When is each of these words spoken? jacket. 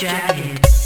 jacket. 0.00 0.79